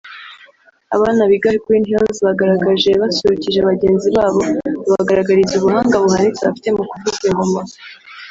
[0.95, 4.41] Abana biga Green hills bagaragaje basusurukije bagenzi babo
[4.87, 7.59] babagaragariza ubuhanga buhanitse bafite mu kuvuza ingoma